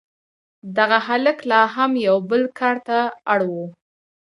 دغه 0.77 0.97
هلک 1.07 1.37
لا 1.51 1.61
هم 1.75 1.91
یو 2.07 2.17
بل 2.29 2.41
کار 2.59 2.75
ته 2.87 2.97
اړ 3.33 3.39
و 3.51 3.53